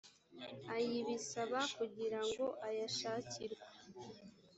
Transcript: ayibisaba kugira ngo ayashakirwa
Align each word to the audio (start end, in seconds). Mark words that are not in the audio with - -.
ayibisaba 0.75 1.59
kugira 1.77 2.19
ngo 2.27 2.45
ayashakirwa 2.67 3.65